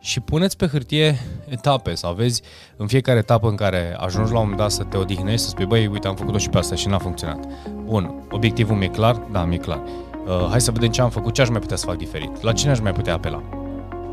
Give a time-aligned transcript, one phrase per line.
[0.00, 1.18] și puneți pe hârtie
[1.48, 2.42] etape sau vezi
[2.76, 5.66] în fiecare etapă în care ajungi la un moment dat să te odihnești, să spui,
[5.66, 7.48] băi, uite, am făcut-o și pe asta și n-a funcționat.
[7.84, 9.14] Bun, obiectivul mi-e clar?
[9.32, 9.82] Da, mi-e clar.
[10.26, 12.52] Uh, hai să vedem ce am făcut, ce aș mai putea să fac diferit, la
[12.52, 13.42] cine aș mai putea apela.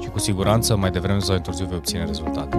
[0.01, 2.57] Și cu siguranță, mai devreme sau mai târziu vei obține rezultate.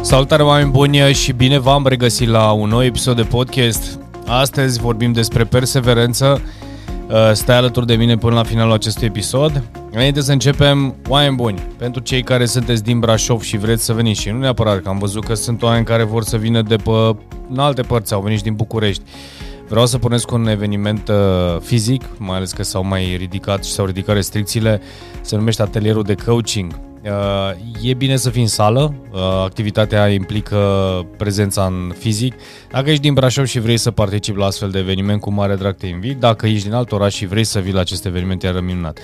[0.00, 3.98] Salutare oameni buni și bine v-am regăsit la un nou episod de podcast.
[4.26, 6.59] Astăzi vorbim despre perseverență Uh,
[7.32, 9.62] stai alături de mine până la finalul acestui episod.
[9.90, 14.20] Înainte să începem, oameni buni, pentru cei care sunteți din Brașov și vreți să veniți
[14.20, 17.16] și nu neapărat că am văzut că sunt oameni care vor să vină de pe
[17.50, 19.02] în alte părți, au venit și din București.
[19.68, 23.84] Vreau să punesc un eveniment uh, fizic, mai ales că s-au mai ridicat și s-au
[23.84, 24.80] ridicat restricțiile,
[25.20, 26.89] se numește Atelierul de Coaching Uh,
[27.82, 30.58] e bine să fii în sală, uh, activitatea implică
[31.16, 32.34] prezența în fizic.
[32.70, 35.76] Dacă ești din Brașov și vrei să participi la astfel de eveniment, cu mare drag
[35.76, 36.18] te invit.
[36.18, 38.98] Dacă ești din alt oraș și vrei să vii la acest eveniment, iar minunat.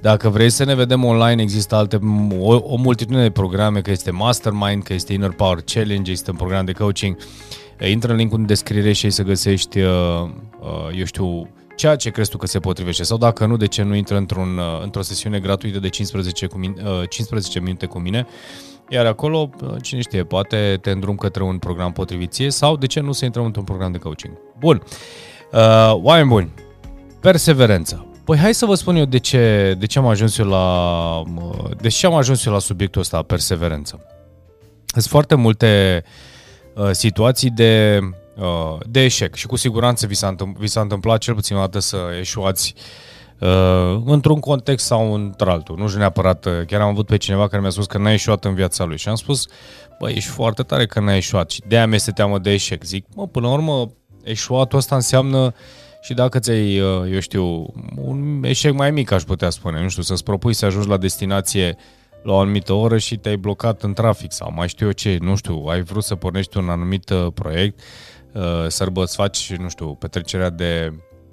[0.00, 1.98] Dacă vrei să ne vedem online, există alte,
[2.38, 6.36] o, o multitudine de programe, că este Mastermind, că este Inner Power Challenge, este un
[6.36, 7.16] program de coaching.
[7.90, 10.28] Intră în linkul în descriere și ai să găsești, uh,
[10.98, 11.48] eu știu,
[11.78, 14.58] ceea ce crezi tu că se potrivește sau dacă nu, de ce nu intră într-un,
[14.58, 18.26] uh, într-o sesiune gratuită de 15, cu mine, 15 minute cu mine
[18.88, 22.86] iar acolo, uh, cine știe, poate te îndrum către un program potrivit ție sau de
[22.86, 24.32] ce nu să intrăm într-un program de coaching.
[24.58, 24.82] Bun,
[25.52, 26.52] uh, oameni buni,
[27.20, 28.06] perseverență.
[28.24, 31.70] Păi hai să vă spun eu de ce, de ce am ajuns eu la uh,
[31.80, 34.00] de ce am ajuns eu la subiectul ăsta, perseverență.
[34.86, 36.02] Sunt foarte multe
[36.74, 38.17] uh, situații de Uh,
[38.86, 39.34] de eșec.
[39.34, 42.74] Și cu siguranță vi s-a, întâmpl- vi s-a întâmplat cel puțin o dată să eșuați
[43.38, 45.76] uh, într-un context sau într-altul.
[45.78, 48.44] Nu știu neapărat, uh, chiar am avut pe cineva care mi-a spus că n-a eșuat
[48.44, 48.98] în viața lui.
[48.98, 49.46] Și am spus,
[50.00, 51.50] băi, ești foarte tare că n-a eșuat.
[51.50, 52.84] Și de-aia mi-este teamă de eșec.
[52.84, 53.90] Zic, mă, până la urmă,
[54.24, 55.54] eșuatul ăsta înseamnă
[56.00, 60.02] și dacă ți-ai, uh, eu știu, un eșec mai mic, aș putea spune, nu știu,
[60.02, 61.76] să-ți propui să ajungi la destinație
[62.22, 65.36] la o anumită oră și te-ai blocat în trafic sau mai știu eu ce, nu
[65.36, 67.84] știu, ai vrut să pornești un anumit proiect, Uh,
[68.68, 70.92] sărbă, să faci, nu știu, petrecerea de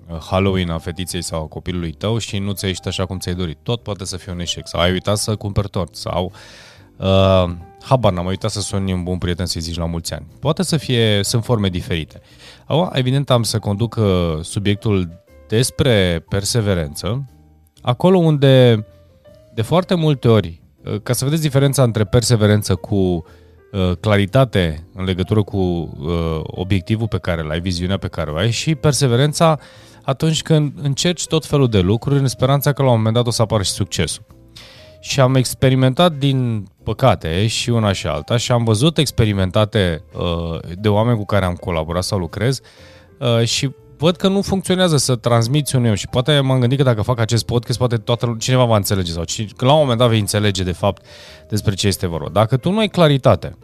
[0.10, 3.36] uh, Halloween a fetiței sau a copilului tău și nu ți-a ieșit așa cum ți-ai
[3.36, 3.58] dorit.
[3.64, 4.68] Tot poate să fie un eșec.
[4.68, 5.96] Sau ai uitat să cumperi tort.
[5.96, 6.32] Sau
[6.98, 7.52] uh,
[7.82, 10.26] habar n-am uitat să suni un bun prieten să-i zici la mulți ani.
[10.40, 12.22] Poate să fie, sunt forme diferite.
[12.66, 14.06] Acum, evident, am să conduc uh,
[14.42, 17.26] subiectul despre perseverență,
[17.82, 18.86] acolo unde
[19.54, 20.62] de foarte multe ori,
[21.04, 23.32] ca să vedeți diferența între perseverență cu uh, Uh,
[24.00, 28.52] claritate în legătură cu uh, obiectivul pe care îl ai, viziunea pe care o ai
[28.52, 29.60] și perseverența
[30.04, 33.32] atunci când încerci tot felul de lucruri în speranța că la un moment dat o
[33.32, 34.26] să apară și succesul.
[35.00, 40.90] Și am experimentat din păcate și una și alta și am văzut experimentate uh, de
[40.90, 42.60] oameni cu care am colaborat sau lucrez
[43.44, 47.02] și văd că nu funcționează să transmiți un eu și poate m-am gândit că dacă
[47.02, 49.24] fac acest podcast, poate toată cineva va înțelege sau
[49.56, 51.06] că la un moment dat vei înțelege de fapt
[51.50, 52.30] despre ce este vorba.
[52.30, 53.58] Dacă tu nu ai claritate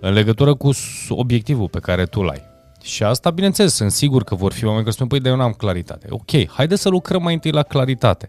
[0.00, 0.70] în legătură cu
[1.08, 2.42] obiectivul pe care tu l-ai,
[2.82, 5.52] și asta, bineînțeles, sunt sigur că vor fi oameni care spun, păi, dar eu n-am
[5.52, 6.06] claritate.
[6.10, 8.28] Ok, haide să lucrăm mai întâi la claritate.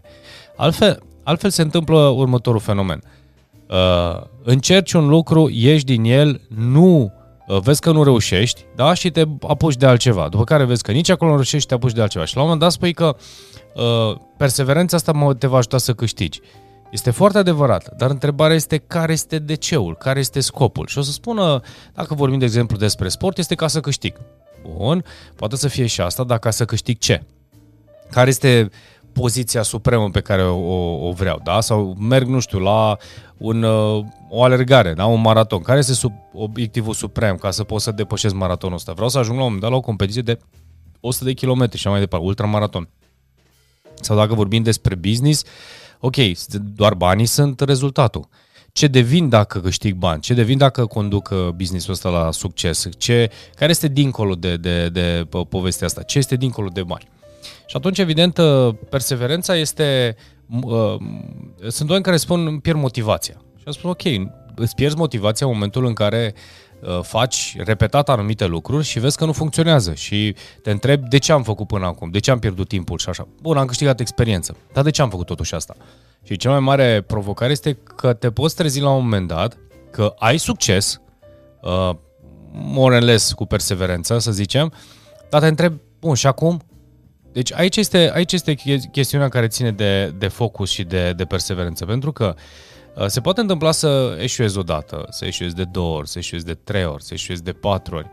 [0.56, 3.02] Altfel, altfel se întâmplă următorul fenomen.
[3.68, 7.12] Uh, încerci un lucru, ieși din el, nu
[7.50, 10.28] Uh, vezi că nu reușești, da, și te apuci de altceva.
[10.28, 12.24] După care vezi că nici acolo nu reușești, te apuci de altceva.
[12.24, 13.16] Și la un moment dat spui că
[13.74, 16.40] uh, perseverența asta te va ajuta să câștigi.
[16.90, 20.86] Este foarte adevărat, dar întrebarea este care este DC-ul, care este scopul.
[20.86, 21.60] Și o să spună,
[21.94, 24.16] dacă vorbim de exemplu despre sport, este ca să câștig.
[24.76, 25.04] Bun,
[25.36, 27.22] poate să fie și asta, dar ca să câștig ce?
[28.10, 28.70] Care este
[29.12, 31.60] poziția supremă pe care o, o vreau, da?
[31.60, 32.96] Sau merg, nu știu, la
[33.36, 35.06] un, uh, o alergare, da?
[35.06, 35.60] un maraton.
[35.60, 38.92] Care este sub, obiectivul suprem ca să pot să depășesc maratonul ăsta?
[38.92, 40.38] Vreau să ajung la un moment dat la o competiție de
[41.00, 42.88] 100 de kilometri și mai departe, ultramaraton.
[44.00, 45.44] Sau dacă vorbim despre business,
[46.00, 46.14] ok,
[46.74, 48.28] doar banii sunt rezultatul.
[48.72, 50.20] Ce devin dacă câștig bani?
[50.20, 52.88] Ce devin dacă conduc uh, businessul ăsta la succes?
[52.98, 56.02] Ce, care este dincolo de, de, de povestea asta?
[56.02, 57.08] Ce este dincolo de bani?
[57.66, 60.16] Și atunci, evident, uh, perseverența este...
[60.62, 60.96] Uh,
[61.68, 63.34] sunt oameni care spun îmi pierd motivația.
[63.56, 64.02] Și am spus, ok,
[64.54, 66.40] îți pierzi motivația în momentul în care uh,
[67.02, 71.42] faci repetat anumite lucruri și vezi că nu funcționează și te întrebi de ce am
[71.42, 73.28] făcut până acum, de ce am pierdut timpul și așa.
[73.40, 75.76] Bun, am câștigat experiență, dar de ce am făcut totuși asta?
[76.22, 79.58] Și cea mai mare provocare este că te poți trezi la un moment dat
[79.90, 81.00] că ai succes,
[81.62, 81.90] uh,
[82.52, 84.72] more less cu perseverență, să zicem,
[85.28, 86.62] dar te întrebi, bun, și acum?
[87.32, 88.54] Deci aici este, aici este
[88.92, 92.42] chestiunea care ține de, de focus și de, de perseverență, pentru că uh,
[93.06, 96.54] se poate întâmpla să eșuezi o dată, să eșuezi de două ori, să eșuezi de
[96.54, 98.10] trei ori, să eșuezi de patru ori.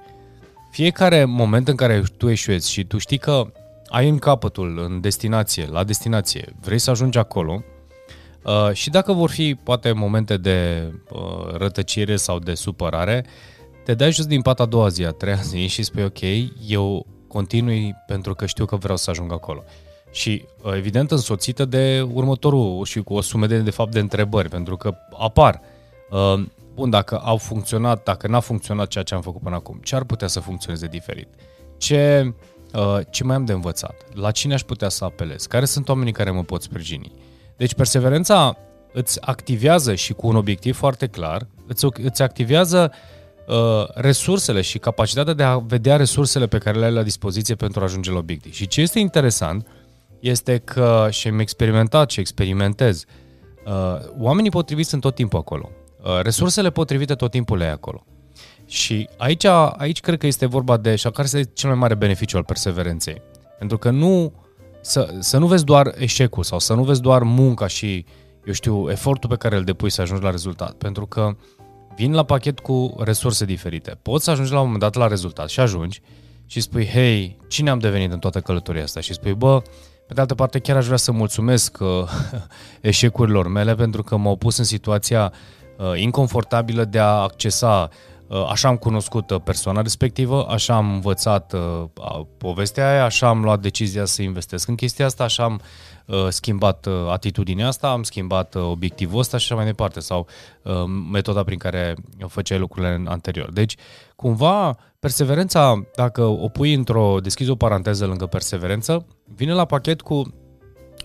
[0.72, 3.52] Fiecare moment în care tu eșuezi și tu știi că
[3.88, 7.64] ai în capătul, în destinație, la destinație, vrei să ajungi acolo
[8.44, 13.26] uh, și dacă vor fi poate momente de uh, rătăcire sau de supărare,
[13.84, 16.22] te dai jos din pat a doua zi, a treia zi și spui ok,
[16.68, 19.64] eu continui pentru că știu că vreau să ajung acolo.
[20.12, 24.78] Și uh, evident însoțită de următorul și cu o sumedenie de fapt de întrebări, pentru
[24.78, 25.62] că apar.
[26.12, 26.44] Uh,
[26.74, 30.04] bun, dacă au funcționat, dacă n-a funcționat ceea ce am făcut până acum, ce ar
[30.04, 31.28] putea să funcționeze diferit?
[31.78, 32.34] Ce,
[32.74, 33.96] uh, ce mai am de învățat?
[34.14, 35.46] La cine aș putea să apelez?
[35.46, 37.12] Care sunt oamenii care mă pot sprijini?
[37.58, 38.58] Deci perseverența
[38.94, 42.92] îți activează și cu un obiectiv foarte clar, îți, îți activează
[43.48, 43.56] uh,
[43.94, 47.84] resursele și capacitatea de a vedea resursele pe care le ai la dispoziție pentru a
[47.84, 48.54] ajunge la obiectiv.
[48.54, 49.68] Și ce este interesant
[50.20, 53.04] este că și am experimentat și experimentez,
[53.66, 53.74] uh,
[54.18, 55.70] oamenii potriviți sunt tot timpul acolo.
[56.04, 58.06] Uh, resursele potrivite tot timpul le ai acolo.
[58.66, 59.46] Și aici,
[59.78, 63.22] aici cred că este vorba de, și care este cel mai mare beneficiu al perseverenței.
[63.58, 64.34] Pentru că nu,
[64.82, 68.06] să, să nu vezi doar eșecul sau să nu vezi doar munca și,
[68.46, 70.74] eu știu, efortul pe care îl depui să ajungi la rezultat.
[70.74, 71.36] Pentru că
[71.96, 73.98] vin la pachet cu resurse diferite.
[74.02, 76.02] Poți să ajungi la un moment dat la rezultat și ajungi
[76.46, 79.00] și spui, hei, cine am devenit în toată călătoria asta?
[79.00, 79.62] Și spui, bă,
[80.08, 81.88] pe de altă parte chiar aș vrea să mulțumesc uh,
[82.82, 85.34] eșecurilor mele pentru că m-au pus în situația
[85.78, 87.96] uh, inconfortabilă de a accesa Uh,
[88.50, 93.60] așa am cunoscut uh, persoana respectivă, așa am învățat uh, povestea aia, așa am luat
[93.60, 95.62] decizia să investesc în chestia asta, așa am
[96.30, 100.28] schimbat atitudinea asta, am schimbat obiectivul ăsta și așa mai departe, sau
[101.12, 101.96] metoda prin care
[102.28, 103.52] făceai lucrurile în anterior.
[103.52, 103.76] Deci,
[104.16, 110.34] cumva, perseverența, dacă o pui într-o, deschizi o paranteză lângă perseverență, vine la pachet cu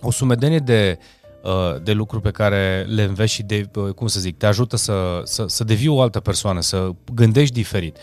[0.01, 1.22] o sumedenie de uh, Uh,
[1.83, 5.21] de lucruri pe care le înveți și de, uh, cum să zic, te ajută să,
[5.23, 7.97] să, să devii o altă persoană, să gândești diferit.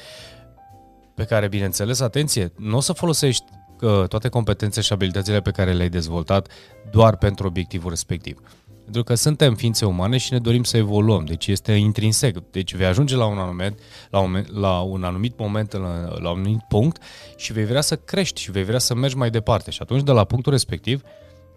[1.14, 3.44] Pe care, bineînțeles, atenție, nu o să folosești
[3.80, 6.48] uh, toate competențele și abilitățile pe care le-ai dezvoltat
[6.90, 8.40] doar pentru obiectivul respectiv.
[8.82, 12.50] Pentru că suntem ființe umane și ne dorim să evoluăm, deci este intrinsec.
[12.50, 13.78] Deci vei ajunge la un anumit,
[14.10, 17.02] la un, la un anumit moment, la, la un anumit punct
[17.36, 19.70] și vei vrea să crești și vei vrea să mergi mai departe.
[19.70, 21.02] Și atunci, de la punctul respectiv,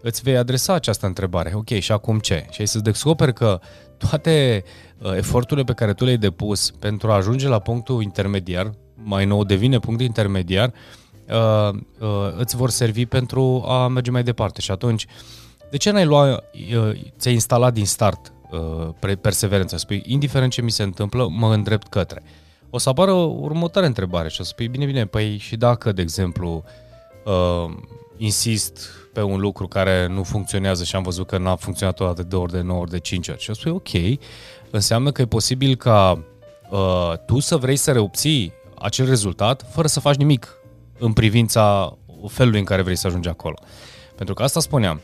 [0.04, 1.52] îți vei adresa această întrebare.
[1.54, 2.46] Ok, și acum ce?
[2.50, 3.60] Și ai să descoperi că
[3.96, 4.64] toate
[4.98, 9.44] uh, eforturile pe care tu le-ai depus pentru a ajunge la punctul intermediar, mai nou
[9.44, 10.72] devine punct intermediar,
[11.28, 14.60] uh, uh, îți vor servi pentru a merge mai departe.
[14.60, 15.06] Și atunci,
[15.70, 16.44] de ce n-ai luat,
[16.76, 19.76] uh, ți-ai instalat din start uh, perseverența?
[19.76, 22.22] Spui, indiferent ce mi se întâmplă, mă îndrept către.
[22.70, 26.02] O să apară următoarea întrebare și o să spui, bine, bine, păi și dacă, de
[26.02, 26.64] exemplu,
[27.24, 27.74] uh,
[28.16, 32.22] insist pe un lucru care nu funcționează și am văzut că n-a funcționat o dată
[32.22, 33.40] de ori, de 9 ori, de 5 ori.
[33.40, 34.18] Și eu spui, ok,
[34.70, 36.24] înseamnă că e posibil ca
[36.70, 40.58] uh, tu să vrei să reobții acel rezultat fără să faci nimic
[40.98, 41.96] în privința
[42.28, 43.54] felului în care vrei să ajungi acolo.
[44.16, 45.00] Pentru că asta spuneam,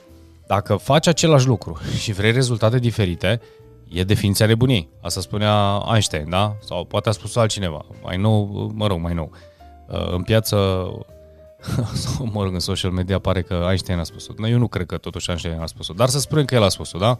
[0.46, 3.40] dacă faci același lucru și vrei rezultate diferite,
[3.88, 4.88] e definiția nebuniei.
[5.02, 6.56] Asta spunea Einstein, da?
[6.64, 9.30] Sau poate a spus altcineva, mai nou, mă rog, mai nou.
[9.88, 10.56] Uh, în piață
[11.94, 14.32] sau mă rog, în social media pare că Einstein a spus-o.
[14.46, 16.98] Eu nu cred că totuși Einstein a spus-o, dar să spunem că el a spus-o,
[16.98, 17.18] da?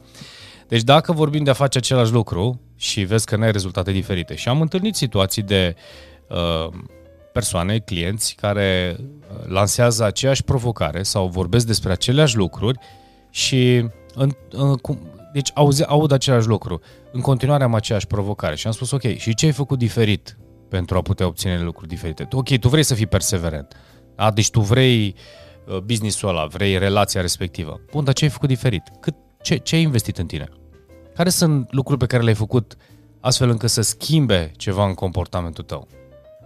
[0.68, 4.48] Deci dacă vorbim de a face același lucru și vezi că n-ai rezultate diferite și
[4.48, 5.76] am întâlnit situații de
[6.28, 6.72] uh,
[7.32, 12.78] persoane, clienți care uh, lansează aceeași provocare sau vorbesc despre aceleași lucruri
[13.30, 13.84] și
[14.14, 14.98] în, în, cum,
[15.32, 16.80] deci auzi, aud același lucru.
[17.12, 20.96] În continuare am aceeași provocare și am spus ok, și ce ai făcut diferit pentru
[20.96, 22.28] a putea obține lucruri diferite?
[22.32, 23.76] Ok, tu vrei să fii perseverent.
[24.20, 25.14] A, deci tu vrei
[25.66, 27.80] uh, business-ul ăla, vrei relația respectivă.
[27.90, 28.82] Bun, dar ce ai făcut diferit?
[29.00, 30.48] Cât, ce, ce ai investit în tine?
[31.14, 32.76] Care sunt lucruri pe care le-ai făcut
[33.20, 35.88] astfel încât să schimbe ceva în comportamentul tău,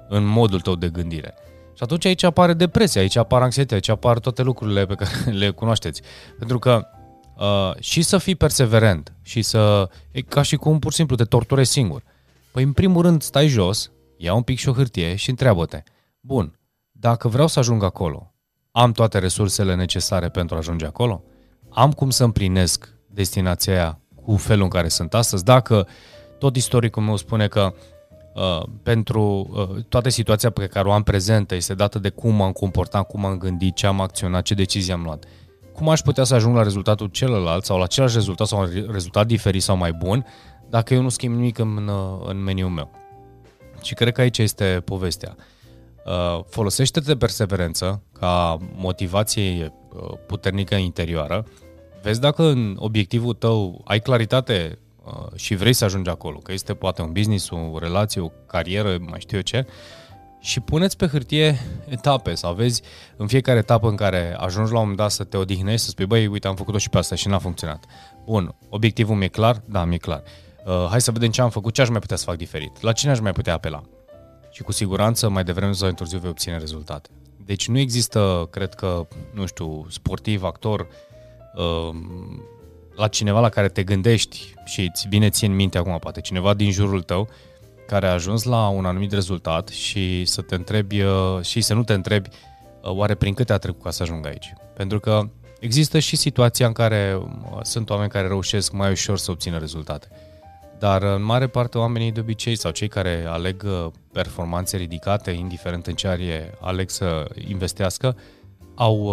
[0.08, 1.34] în modul tău de gândire?
[1.76, 5.50] Și atunci aici apare depresia, aici apar anxietate, aici apar toate lucrurile pe care le
[5.50, 6.02] cunoașteți.
[6.38, 6.86] Pentru că
[7.36, 9.88] uh, și să fii perseverent și să...
[10.10, 12.02] E ca și cum pur și simplu te torturezi singur.
[12.52, 15.82] Păi în primul rând stai jos, ia un pic și o hârtie și întreabă-te.
[16.20, 16.58] Bun,
[17.04, 18.34] dacă vreau să ajung acolo,
[18.70, 21.22] am toate resursele necesare pentru a ajunge acolo?
[21.70, 25.44] Am cum să împlinesc destinația aia cu felul în care sunt astăzi?
[25.44, 25.86] Dacă
[26.38, 27.74] tot istoricul meu spune că
[28.34, 32.52] uh, pentru uh, toată situația pe care o am prezentă este dată de cum m-am
[32.52, 35.24] comportat, cum am gândit, ce am acționat, ce decizii am luat.
[35.72, 39.26] Cum aș putea să ajung la rezultatul celălalt sau la același rezultat sau un rezultat
[39.26, 40.26] diferit sau mai bun
[40.68, 42.90] dacă eu nu schimb nimic în, uh, în meniul meu?
[43.82, 45.34] Și cred că aici este povestea.
[45.38, 45.44] Uh,
[46.48, 51.46] folosește-te perseverență ca motivație uh, puternică interioară,
[52.02, 56.74] vezi dacă în obiectivul tău ai claritate uh, și vrei să ajungi acolo, că este
[56.74, 59.66] poate un business, o relație, o carieră, mai știu eu ce,
[60.40, 61.58] și puneți pe hârtie
[61.88, 62.82] etape sau aveți
[63.16, 66.06] în fiecare etapă în care ajungi la un moment dat să te odihnești, să spui,
[66.06, 67.84] băi, uite, am făcut-o și pe asta și n-a funcționat.
[68.24, 69.62] Bun, obiectivul mi-e clar?
[69.64, 70.22] Da, mi-e clar.
[70.66, 72.92] Uh, hai să vedem ce am făcut, ce aș mai putea să fac diferit, la
[72.92, 73.82] cine aș mai putea apela.
[74.54, 77.08] Și cu siguranță mai devreme sau mai târziu vei obține rezultate.
[77.44, 80.86] Deci nu există, cred că, nu știu, sportiv, actor,
[81.54, 81.96] uh,
[82.96, 86.54] la cineva la care te gândești și îți vine ție în minte acum, poate cineva
[86.54, 87.28] din jurul tău,
[87.86, 91.84] care a ajuns la un anumit rezultat și să te întrebi uh, și să nu
[91.84, 94.52] te întrebi uh, oare prin câte a trecut ca să ajungă aici.
[94.76, 95.28] Pentru că
[95.60, 100.08] există și situația în care uh, sunt oameni care reușesc mai ușor să obțină rezultate.
[100.84, 103.66] Dar în mare parte oamenii de obicei sau cei care aleg
[104.12, 108.16] performanțe ridicate, indiferent în ce arie aleg să investească,
[108.74, 109.08] au,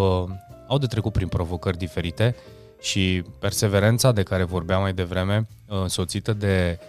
[0.68, 2.36] au de trecut prin provocări diferite
[2.82, 6.80] și perseverența de care vorbeam mai devreme, însoțită de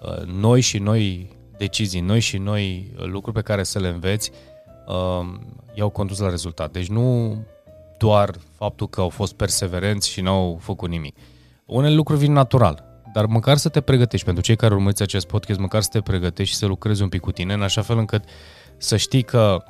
[0.00, 4.30] Uh, noi și noi decizii, noi și noi uh, lucruri pe care să le înveți,
[4.86, 5.28] uh,
[5.74, 6.72] i-au condus la rezultat.
[6.72, 7.36] Deci nu
[7.98, 11.16] doar faptul că au fost perseverenți și n-au făcut nimic.
[11.66, 15.58] Unele lucruri vin natural, dar măcar să te pregătești, pentru cei care urmăriți acest podcast,
[15.58, 18.24] măcar să te pregătești și să lucrezi un pic cu tine, în așa fel încât
[18.76, 19.64] să știi că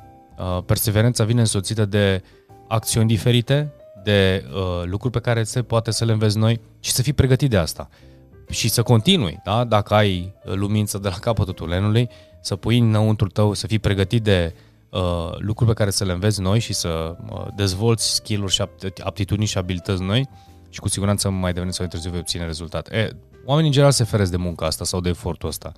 [0.65, 2.23] perseverența vine însoțită de
[2.67, 7.01] acțiuni diferite, de uh, lucruri pe care se poate să le înveți noi și să
[7.01, 7.89] fii pregătit de asta
[8.49, 9.63] și să continui, da?
[9.63, 12.09] dacă ai lumință de la capătul tulenului,
[12.41, 14.55] să pui înăuntru tău, să fii pregătit de
[14.89, 18.63] uh, lucruri pe care să le înveți noi și să uh, dezvolți skill-uri și
[19.03, 20.29] aptitudini și abilități noi
[20.69, 22.95] și cu siguranță mai devreme sau mai târziu vei obține rezultate.
[22.95, 23.09] E,
[23.45, 25.71] oamenii în general se feresc de munca asta sau de efortul ăsta.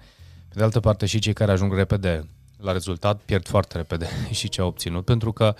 [0.49, 4.49] Pe de altă parte și cei care ajung repede la rezultat pierd foarte repede și
[4.49, 5.55] ce au obținut, pentru că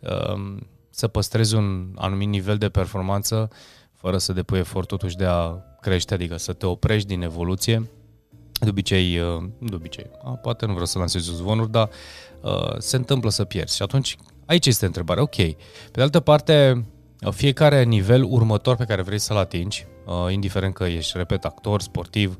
[0.00, 0.56] uh,
[0.90, 3.48] să păstrezi un anumit nivel de performanță
[3.92, 7.90] fără să depui efort totuși de a crește, adică să te oprești din evoluție.
[8.60, 11.88] De obicei, uh, de obicei, a, poate nu vreau să lansez zvonuri, dar
[12.40, 13.76] uh, se întâmplă să pierzi.
[13.76, 15.36] Și atunci, aici este întrebarea, ok.
[15.36, 15.56] Pe
[15.92, 16.84] de altă parte,
[17.20, 21.80] uh, fiecare nivel următor pe care vrei să-l atingi, uh, indiferent că ești, repet, actor,
[21.80, 22.38] sportiv,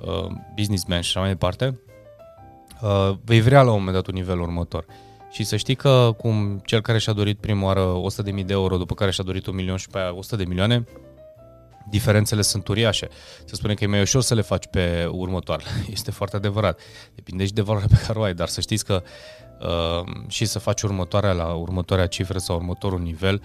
[0.00, 1.80] uh, businessman și așa mai departe,
[2.82, 4.84] uh, vei vrea la un moment dat un nivel următor.
[5.30, 8.00] Și să știi că cum cel care și-a dorit prima oară
[8.34, 10.84] 100.000 de euro, după care și-a dorit un milion și pe aia 100 de milioane,
[11.90, 13.08] diferențele sunt uriașe.
[13.44, 15.70] Se spune că e mai ușor să le faci pe următoarele.
[15.92, 16.80] Este foarte adevărat.
[17.14, 19.02] Depinde și de valoarea pe care o ai, dar să știți că
[19.60, 23.42] uh, și să faci următoarea la următoarea cifră sau următorul nivel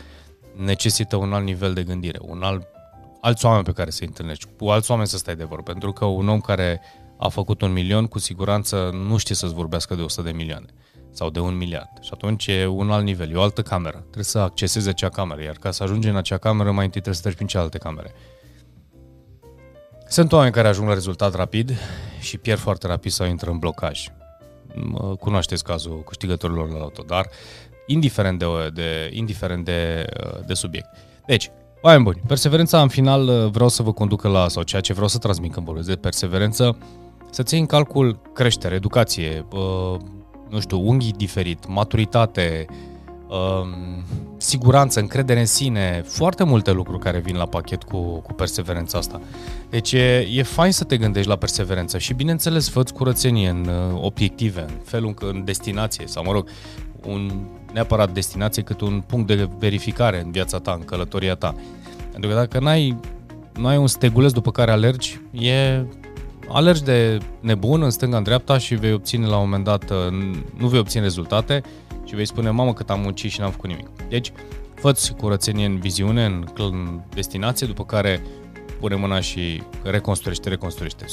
[0.55, 2.67] necesită un alt nivel de gândire, un alt,
[3.21, 6.05] alți oameni pe care să-i întâlnești, cu alți oameni să stai de vorbă, pentru că
[6.05, 6.81] un om care
[7.17, 10.65] a făcut un milion, cu siguranță nu știe să-ți vorbească de 100 de milioane
[11.11, 11.89] sau de un miliard.
[12.01, 13.97] Și atunci e un alt nivel, e o altă cameră.
[13.97, 17.13] Trebuie să accesezi acea cameră, iar ca să ajungi în acea cameră, mai întâi trebuie
[17.15, 18.13] să treci prin cealaltă camere.
[20.07, 21.71] Sunt oameni care ajung la rezultat rapid
[22.19, 24.07] și pierd foarte rapid sau intră în blocaj.
[25.19, 27.29] Cunoașteți cazul câștigătorilor la loto, dar
[27.85, 30.05] indiferent de, de, indiferent de,
[30.45, 30.89] de subiect.
[31.25, 35.07] Deci, oameni buni, perseverența în final vreau să vă conducă la, sau ceea ce vreau
[35.07, 36.77] să transmit când vorbesc de perseverență,
[37.29, 39.45] să ții în calcul creștere, educație,
[40.49, 42.65] nu știu, unghi diferit, maturitate,
[43.27, 44.03] um,
[44.37, 49.21] siguranță, încredere în sine, foarte multe lucruri care vin la pachet cu, cu perseverența asta.
[49.69, 54.01] Deci e, e fain să te gândești la perseverență și bineînțeles fă curățenie în uh,
[54.01, 56.47] obiective, în felul în, în destinație sau mă rog,
[57.07, 57.31] un
[57.73, 61.55] neapărat destinație cât un punct de verificare în viața ta, în călătoria ta.
[62.11, 62.99] Pentru că dacă n-ai,
[63.59, 65.85] n-ai un steguleț după care alergi, e
[66.47, 69.97] alergi de nebun în stânga, în dreapta și vei obține la un moment dat, uh,
[70.57, 71.61] nu vei obține rezultate
[72.05, 73.87] și vei spune, mamă, cât am muncit și n-am făcut nimic.
[74.09, 74.31] Deci,
[74.75, 78.21] fă curățenie în viziune, în, în destinație, după care
[78.79, 81.05] pune mâna și reconstruiește, reconstruiește.
[81.05, 81.07] 100%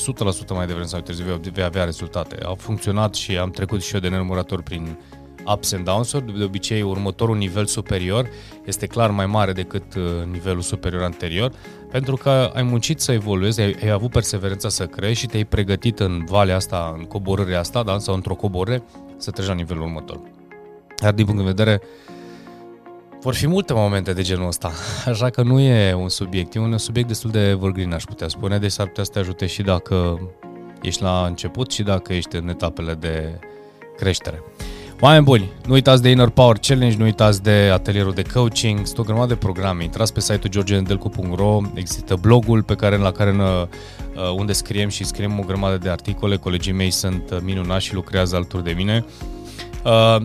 [0.55, 2.37] mai devreme sau târziu vei avea rezultate.
[2.45, 4.99] A funcționat și am trecut și eu de nenumărator prin
[5.47, 6.39] ups and downs-uri.
[6.39, 8.29] De obicei, următorul nivel superior
[8.65, 11.53] este clar mai mare decât uh, nivelul superior anterior,
[11.91, 16.01] pentru că ai muncit să evoluezi, ai, ai avut perseverența să crești și te-ai pregătit
[16.01, 17.99] în valea asta, în coborârea asta, da?
[17.99, 18.83] sau într-o coborâre,
[19.17, 20.21] să treci la nivelul următor.
[21.03, 21.81] Dar din punct de vedere
[23.21, 24.73] vor fi multe momente de genul ăsta,
[25.11, 28.59] așa că nu e un subiect, e un subiect destul de evergreen, aș putea spune,
[28.59, 30.21] deci s-ar putea să te ajute și dacă
[30.83, 33.39] ești la început și dacă ești în etapele de
[33.97, 34.43] creștere.
[35.05, 38.99] Oameni buni, nu uitați de Inner Power Challenge, nu uitați de atelierul de coaching, sunt
[38.99, 39.83] o grămadă de programe.
[39.83, 43.67] Intrați pe site-ul georgenedelcu.ro, există blogul pe care, la care uh,
[44.37, 46.37] unde scriem și scriem o grămadă de articole.
[46.37, 49.05] Colegii mei sunt uh, minunați și lucrează alături de mine.
[49.85, 50.17] Uh,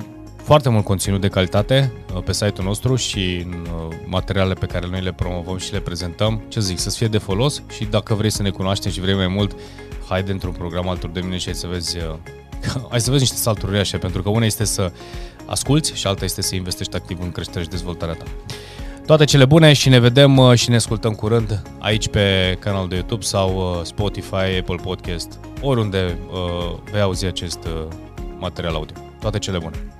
[0.44, 1.92] foarte mult conținut de calitate
[2.26, 3.68] pe site-ul nostru și în
[4.06, 6.42] materialele pe care noi le promovăm și le prezentăm.
[6.48, 9.28] Ce zic, să fie de folos și dacă vrei să ne cunoaștem și vrei mai
[9.28, 9.56] mult,
[10.08, 11.98] haide într-un program alături de mine și să vezi
[12.90, 14.92] hai să vezi niște salturi uriașe, pentru că una este să
[15.46, 18.26] asculți și alta este să investești activ în creșterea și dezvoltarea ta.
[19.06, 22.96] Toate cele bune și ne vedem uh, și ne ascultăm curând aici pe canalul de
[22.96, 27.60] YouTube sau uh, Spotify, Apple Podcast, oriunde uh, vei auzi acest
[28.40, 28.96] material audio.
[29.20, 29.99] Toate cele bune!